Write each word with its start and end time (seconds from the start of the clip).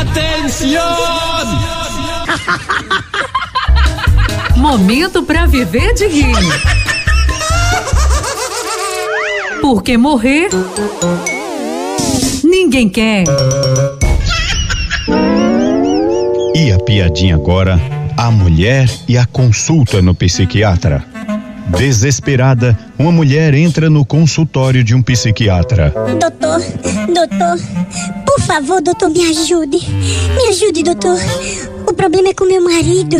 Atenção! 0.00 0.96
Momento 4.56 5.22
para 5.22 5.44
viver 5.46 5.92
de 5.92 6.06
rir. 6.06 6.34
Porque 9.60 9.98
morrer 9.98 10.48
ninguém 12.42 12.88
quer. 12.88 13.24
E 16.54 16.72
a 16.72 16.78
piadinha 16.78 17.34
agora? 17.34 17.78
A 18.16 18.30
mulher 18.30 18.88
e 19.06 19.18
a 19.18 19.26
consulta 19.26 20.00
no 20.00 20.14
psiquiatra. 20.14 21.04
Desesperada, 21.76 22.76
uma 22.98 23.12
mulher 23.12 23.54
entra 23.54 23.88
no 23.88 24.04
consultório 24.04 24.84
de 24.84 24.94
um 24.94 25.02
psiquiatra. 25.02 25.92
Doutor, 26.18 26.60
doutor, 27.12 27.58
por 28.26 28.40
favor, 28.42 28.82
doutor, 28.82 29.10
me 29.10 29.24
ajude. 29.30 29.78
Me 30.34 30.48
ajude, 30.48 30.82
doutor. 30.82 31.18
O 31.86 31.92
problema 31.92 32.28
é 32.28 32.34
com 32.34 32.44
meu 32.44 32.62
marido. 32.62 33.16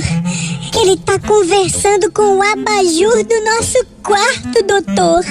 Ele 0.81 0.97
tá 0.99 1.19
conversando 1.19 2.11
com 2.13 2.39
o 2.39 2.43
abajur 2.43 3.25
do 3.25 3.45
nosso 3.45 3.85
quarto, 4.03 4.65
doutor. 4.67 5.25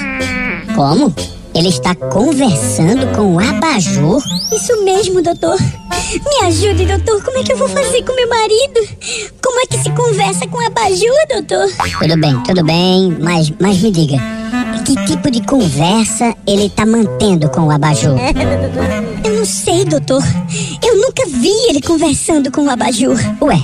Como? 0.75 1.13
Ele 1.55 1.69
está 1.69 1.95
conversando 1.95 3.07
com 3.15 3.35
o 3.35 3.39
abajur? 3.39 4.21
Isso 4.53 4.83
mesmo, 4.83 5.21
doutor. 5.21 5.57
Me 5.59 6.47
ajude, 6.47 6.85
doutor. 6.85 7.23
Como 7.23 7.37
é 7.37 7.43
que 7.43 7.53
eu 7.53 7.57
vou 7.57 7.69
fazer 7.69 8.03
com 8.03 8.15
meu 8.15 8.29
marido? 8.29 8.79
Como 9.59 9.73
é 9.73 9.77
que 9.77 9.83
se 9.83 9.89
conversa 9.89 10.47
com 10.47 10.65
abajur, 10.65 11.11
doutor? 11.27 11.67
Tudo 11.99 12.17
bem, 12.17 12.43
tudo 12.43 12.63
bem, 12.63 13.17
mas, 13.19 13.51
mas 13.59 13.81
me 13.81 13.91
diga, 13.91 14.15
que 14.85 14.95
tipo 15.05 15.29
de 15.29 15.45
conversa 15.45 16.33
ele 16.47 16.69
tá 16.69 16.85
mantendo 16.85 17.49
com 17.49 17.67
o 17.67 17.71
abajur? 17.71 18.15
Eu 19.21 19.35
não 19.35 19.45
sei, 19.45 19.83
doutor. 19.83 20.23
Eu 20.81 20.95
nunca 21.01 21.25
vi 21.27 21.51
ele 21.67 21.81
conversando 21.81 22.49
com 22.49 22.63
o 22.63 22.69
abajur. 22.69 23.17
Ué, 23.41 23.61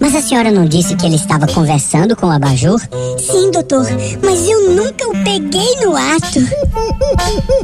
mas 0.00 0.16
a 0.16 0.20
senhora 0.20 0.50
não 0.50 0.64
disse 0.64 0.96
que 0.96 1.06
ele 1.06 1.14
estava 1.14 1.46
conversando 1.46 2.16
com 2.16 2.26
o 2.26 2.32
abajur? 2.32 2.80
Sim, 3.16 3.52
doutor, 3.52 3.86
mas 4.24 4.48
eu 4.48 4.70
nunca 4.70 5.08
o 5.08 5.12
peguei 5.22 5.76
no 5.76 5.94
ato. 5.94 6.40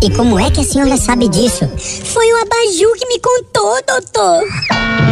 E 0.00 0.08
como 0.10 0.38
é 0.38 0.52
que 0.52 0.60
a 0.60 0.64
senhora 0.64 0.96
sabe 0.96 1.28
disso? 1.28 1.68
Foi 2.04 2.32
o 2.32 2.42
abajur 2.42 2.96
que 2.96 3.06
me 3.06 3.18
contou, 3.18 3.76
doutor. 3.88 5.11